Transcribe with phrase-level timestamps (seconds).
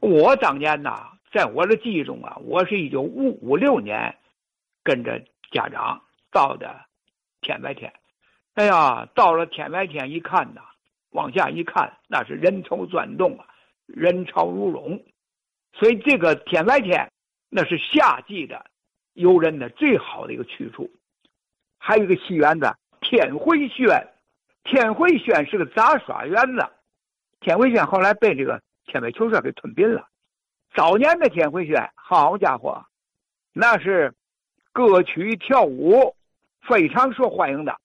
[0.00, 4.16] 我当年呐，在我的记忆中啊，我是一九五五六年
[4.84, 5.18] 跟着
[5.50, 6.84] 家长到的
[7.40, 7.92] 天外天。
[8.54, 10.60] 哎呀，到了天外天一看呐，
[11.10, 13.46] 往下一看，那是人头攒动啊，
[13.86, 15.02] 人潮如涌。
[15.72, 17.10] 所以这个天外天，
[17.50, 18.66] 那是夏季的
[19.14, 20.90] 游人的最好的一个去处。
[21.78, 24.08] 还有一个戏园子，天回轩。
[24.64, 26.68] 天回轩是个杂耍园子，
[27.40, 30.08] 天回轩后来被这个天美球社给吞并了。
[30.74, 32.84] 早年的天回轩，好家伙，
[33.52, 34.12] 那是
[34.72, 36.16] 歌曲跳舞
[36.62, 37.76] 非常受欢迎的。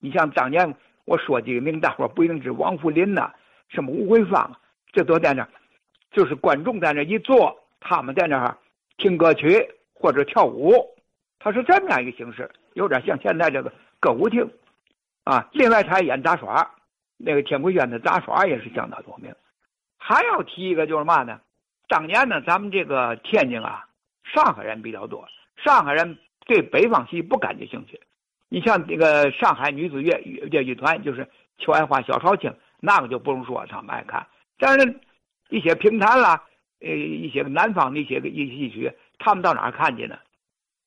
[0.00, 3.32] 你像当年我说几个名，大伙不一定知王福林呐，
[3.68, 4.58] 什么吴桂芳，
[4.92, 5.46] 这都在那，
[6.10, 8.56] 就是观众在那一坐，他们在那儿
[8.96, 10.74] 听歌曲或者跳舞，
[11.38, 13.70] 他是这么样一个形式，有点像现在这个
[14.00, 14.50] 歌舞厅。
[15.24, 16.74] 啊，另外他演杂耍，
[17.18, 19.34] 那个天回轩的杂耍也是相当有名。
[20.10, 21.40] 还要提一个就是嘛呢？
[21.86, 23.86] 当年呢，咱们这个天津啊，
[24.24, 25.24] 上海人比较多，
[25.56, 28.00] 上海人对北方戏不感觉兴趣。
[28.48, 34.26] 你像这个上海女子乐乐剧团，就是邱爱花、小朝清，那个就不用说，他们爱看。
[34.58, 35.00] 但是，
[35.48, 36.42] 一些评弹啦，
[36.80, 40.18] 呃，一些南方的一些个戏曲，他们到哪看去呢？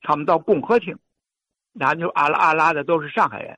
[0.02, 0.98] 他们到共和厅，
[1.72, 3.58] 那就阿拉阿拉的都是上海人。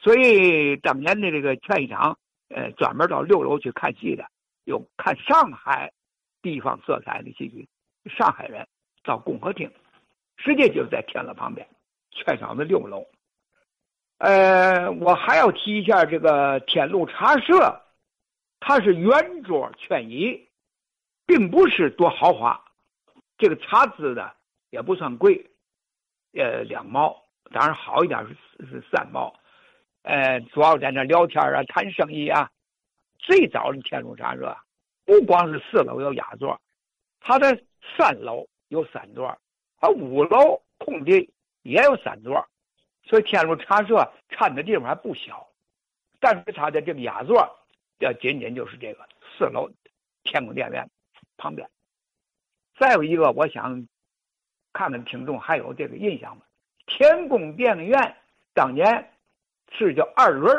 [0.00, 2.16] 所以当年的这个劝一场，
[2.48, 4.24] 呃，专门到六楼去看戏的，
[4.64, 5.92] 有看上海
[6.42, 7.68] 地方色彩的戏剧，
[8.06, 8.66] 上海人
[9.02, 9.70] 到共和厅，
[10.36, 11.66] 实际就在天乐旁边，
[12.10, 13.06] 劝场的六楼。
[14.18, 17.82] 呃，我还要提一下这个天路茶社，
[18.60, 20.48] 它是圆桌劝椅，
[21.26, 22.64] 并不是多豪华，
[23.36, 24.30] 这个茶资呢
[24.70, 25.50] 也不算贵，
[26.32, 29.34] 呃，两毛，当然好一点是是三毛。
[30.02, 32.50] 呃，主要在那聊天啊，谈生意啊。
[33.24, 34.56] 最早的天路茶社，
[35.04, 36.60] 不光是四楼有雅座，
[37.20, 37.58] 它的
[37.96, 39.36] 三楼有三座，
[39.80, 42.46] 它五楼空地也有三座，
[43.04, 45.48] 所以天路茶社掺的地方还不小。
[46.20, 47.48] 但是它的这个雅座，
[47.98, 49.70] 要仅仅就是这个四楼
[50.22, 50.90] 天宫电影院
[51.38, 51.68] 旁边。
[52.78, 53.88] 再有一个，我想
[54.72, 56.42] 看看听众还有这个印象吗？
[56.86, 58.16] 天宫电影院
[58.52, 59.10] 当年。
[59.76, 60.54] 是叫二轮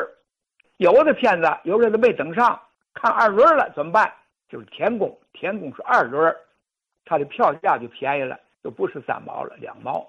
[0.78, 2.60] 有的片子有人都没等上，
[2.94, 4.12] 看二轮了怎么办？
[4.48, 6.34] 就是天宫，天宫是二轮
[7.04, 10.06] 它的票价就便宜了，就不是三毛了，两毛。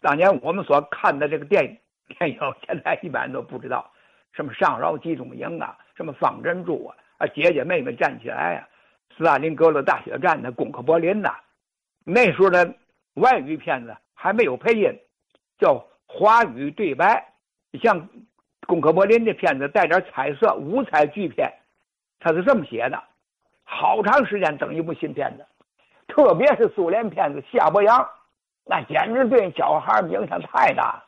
[0.00, 1.78] 当年我们所看的这个电影，
[2.18, 3.90] 电影现在一般都不知道，
[4.32, 8.68] 什么上饶集中营啊，什么方珍珠啊，啊姐姐妹妹站起来呀，
[9.16, 11.34] 斯大林格勒大血战的攻克柏林呐，
[12.04, 12.74] 那时候的
[13.14, 14.90] 外语片子还没有配音，
[15.58, 17.32] 叫华语对白。
[17.82, 18.00] 像
[18.68, 21.50] 《攻克柏林》的片子带点彩色五彩巨片，
[22.20, 23.02] 他是这么写的：
[23.64, 25.46] 好长时间等一部新片子，
[26.06, 27.98] 特别是苏联片子《夏伯阳》，
[28.66, 31.02] 那简直对小孩影响太大。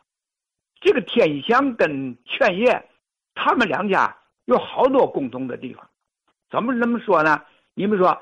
[0.81, 2.83] 这个天祥跟劝业，
[3.35, 4.17] 他们两家
[4.47, 5.87] 有好多共同的地方。
[6.51, 7.43] 怎么这么说呢？
[7.75, 8.19] 你们说，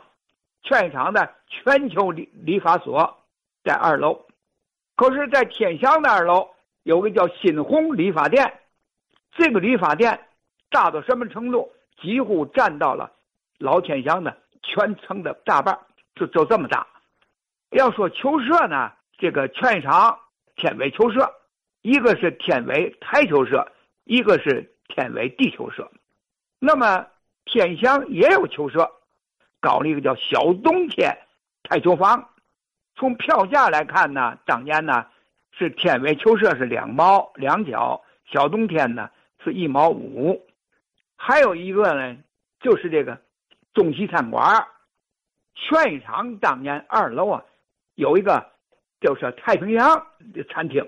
[0.63, 3.17] 劝业场的全球理理发所
[3.63, 4.27] 在二楼，
[4.97, 6.51] 可是，在天祥的二楼。
[6.85, 8.51] 有个叫新红理发店，
[9.39, 10.27] 这个理发店
[10.69, 11.73] 大到什么程度？
[12.03, 13.13] 几乎占到了
[13.59, 15.79] 老天祥的全城的大半，
[16.17, 16.87] 就就这么大。
[17.71, 20.19] 要说球社呢，这个全场
[20.57, 21.33] 天伟球社，
[21.83, 23.71] 一个是天伟台球社，
[24.05, 25.89] 一个是天伟地球社。
[26.59, 27.07] 那么
[27.45, 28.91] 天祥也有球社，
[29.61, 31.17] 搞了一个叫小冬天
[31.63, 32.29] 台球房。
[32.97, 35.07] 从票价来看呢，当年呢。
[35.51, 38.01] 是天伟球社是两毛两角，
[38.31, 39.11] 小冬天呢
[39.43, 40.47] 是一毛五，
[41.17, 42.17] 还有一个呢
[42.61, 43.21] 就是这个
[43.75, 44.67] 中西餐馆，
[45.55, 47.45] 劝一场当年二楼啊
[47.95, 48.53] 有一个
[49.01, 50.87] 就是太平洋的餐厅，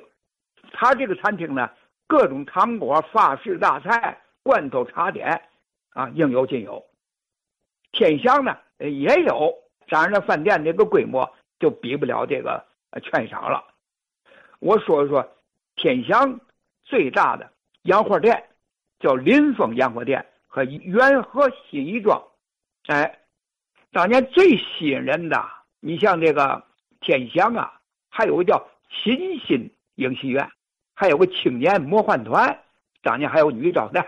[0.73, 1.71] 他这个餐厅呢
[2.07, 5.43] 各种糖果、法式大菜、罐头茶点
[5.91, 6.85] 啊应有尽有。
[7.93, 9.55] 天祥呢也有，
[9.89, 12.65] 当然那饭店这个规模就比不了这个
[13.03, 13.65] 劝一场了。
[14.59, 15.37] 我说说，
[15.77, 16.41] 天祥
[16.85, 17.51] 最大的
[17.83, 18.45] 洋货店
[18.99, 22.23] 叫林丰洋货店和元和新义庄，
[22.87, 23.19] 哎，
[23.93, 25.49] 当年最吸引人的，
[25.81, 26.65] 你像这个
[27.01, 30.51] 天祥啊，还有个叫新兴影戏院，
[30.95, 32.59] 还有个青年魔幻团，
[33.03, 34.03] 当年还有女招待，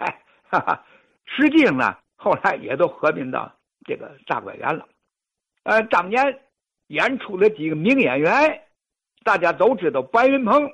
[0.48, 0.84] 哈哈。
[1.24, 3.52] 实际上呢，后来也都合并到
[3.84, 4.86] 这个大观园了。
[5.62, 6.40] 呃，当年
[6.88, 8.62] 演出的几个名演员。
[9.24, 10.68] 大家都知道白云鹏，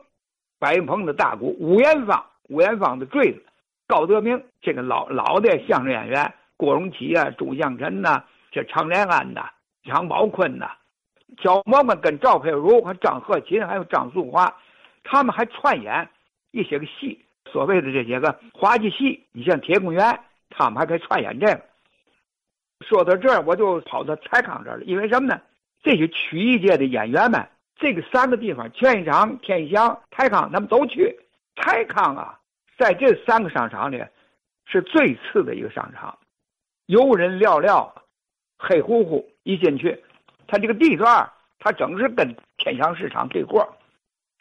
[0.58, 3.42] 白云鹏的大鼓，吴元芳，吴元芳的坠子，
[3.86, 9.50] 高德明，这个老老的相声演员，郭荣启啊，朱向臣呐，这常连安呐，
[9.84, 10.70] 杨宝坤呐，
[11.42, 14.52] 小嬷嬷跟赵佩茹和张鹤琴还有张素华，
[15.04, 16.08] 他们还串演
[16.50, 17.22] 一些个戏，
[17.52, 19.22] 所谓的这些个滑稽戏。
[19.32, 20.04] 你像《铁公园》，
[20.50, 21.60] 他们还可以串演这个。
[22.86, 25.40] 说到这儿，我就跑到蔡康这儿了，因为什么呢？
[25.82, 27.46] 这些曲艺界的演员们，
[27.76, 31.14] 这个三个地方，劝一场、天祥、蔡康，他们都去。
[31.60, 32.38] 蔡康啊，
[32.78, 34.02] 在这三个商场里，
[34.66, 36.18] 是最次的一个商场，
[36.86, 37.90] 游人寥寥，
[38.58, 39.28] 黑乎乎。
[39.44, 40.04] 一进去，
[40.46, 41.26] 他这个地段，
[41.58, 43.66] 他正是跟天祥市场对过。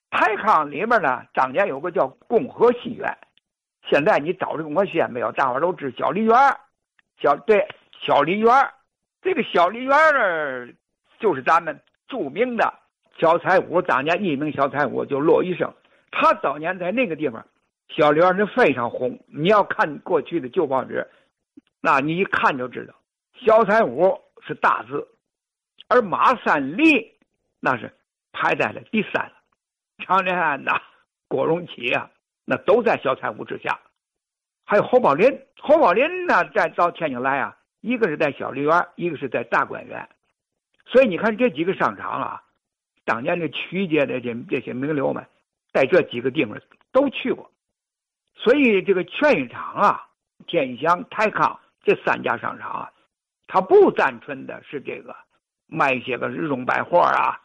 [0.10, 3.18] 泰康里面呢，当年有个叫共和戏院，
[3.90, 5.32] 现在你找这共和戏院没有？
[5.32, 6.36] 大伙都知小梨园，
[7.22, 7.66] 小对。
[8.00, 8.54] 小梨园
[9.22, 10.72] 这个小梨园儿
[11.20, 12.74] 就是咱们著名的
[13.18, 15.74] 小彩舞，当年一名小彩舞就骆医生，
[16.12, 17.46] 他早年在那个地方，
[17.90, 19.20] 小梨园是非常红。
[19.28, 21.08] 你要看过去的旧报纸，
[21.82, 22.94] 那你一看就知道，
[23.46, 25.08] 小彩舞是大字，
[25.88, 27.14] 而马三立
[27.60, 27.94] 那是
[28.32, 29.32] 排在了第三，
[30.00, 30.82] 常连安呐、
[31.28, 32.10] 郭荣启啊，
[32.46, 33.80] 那都在小彩舞之下，
[34.66, 37.58] 还有侯宝林，侯宝林呢，在到天津来啊。
[37.82, 40.10] 一个是在小梨园，一个是在大观园，
[40.88, 42.44] 所以你看这几个商场啊，
[43.06, 45.26] 当年的曲街的这这些名流们，
[45.74, 46.60] 在这几个地方
[46.92, 47.52] 都去过，
[48.36, 50.08] 所以这个劝业场啊、
[50.48, 52.92] 天祥、泰康这三家商场啊，
[53.48, 55.16] 它不单纯的是这个
[55.68, 57.42] 卖一些个日用百货啊，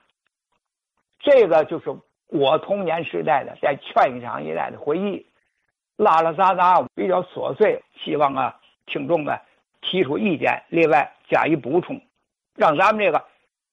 [1.20, 1.86] 这个就是
[2.28, 5.26] 我童年时代的在劝业场一带的回忆，
[5.96, 9.38] 拉拉杂杂比较琐碎，希望啊听众们。
[9.84, 12.00] 提出意见，另外加以补充，
[12.54, 13.26] 让咱们这个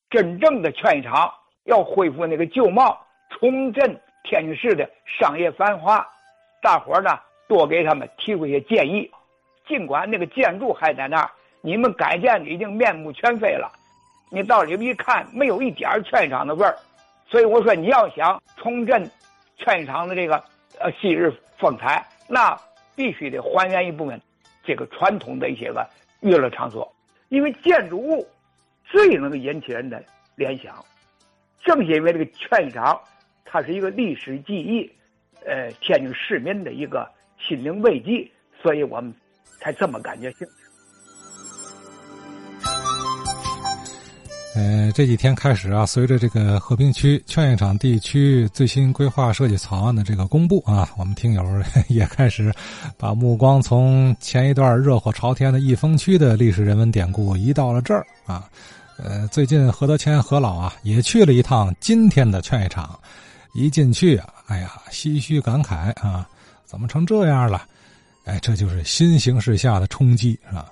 [0.10, 1.32] 真正的劝业场
[1.66, 6.06] 要恢复那个旧貌，重振天津市的商业繁华。
[6.62, 9.10] 大伙呢多给他们提出一些建议。
[9.68, 11.30] 尽管那个建筑还在那儿，
[11.62, 13.72] 你们改建的已经面目全非了。
[14.32, 16.76] 你到里边一看，没有一点劝业场的味儿。
[17.28, 19.10] 所以我说，你要想重振
[19.58, 20.44] 劝业场的这个
[20.80, 22.60] 呃昔日风采，那
[22.96, 24.20] 必须得还原一部分
[24.64, 25.88] 这个传统的一些个。
[26.22, 26.94] 娱乐场所，
[27.30, 28.28] 因为建筑物
[28.84, 30.04] 最能够引起人的
[30.36, 30.84] 联想，
[31.64, 33.00] 正是因为这个劝商，
[33.52, 34.88] 它是一个历史记忆，
[35.44, 37.10] 呃，天津市民的一个
[37.40, 38.30] 心灵慰藉，
[38.62, 39.12] 所以我们
[39.60, 40.54] 才这么感觉兴趣。
[44.56, 51.44] 呃，这几天开始啊，随着这个和平区劝业场地区最新规划设计草案的这个公布啊，我们听友
[51.88, 52.54] 也开始
[52.98, 58.48] 把目光从前一段热火朝天的益丰区的历史人文典故移到了这儿啊。
[58.98, 63.00] 呃，最近何德谦何老啊也去了一趟今天的劝业场，
[63.54, 66.28] 一进去啊，哎呀，唏嘘感慨啊，
[66.66, 67.64] 怎么成这样了？
[68.26, 70.70] 哎，这就是新形势下的冲击，是吧？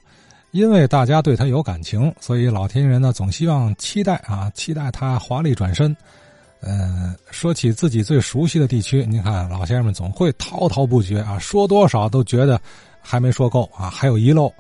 [0.52, 5.96] 因为大家对他有感情，所以老天津人呢总希望期待啊，期待他华丽转身。
[6.62, 12.60] 嗯，说起自己最熟悉的地区，您看老先生们总会滔滔不绝啊，说多少都觉得
[13.02, 14.52] 还没说够啊，还有遗漏。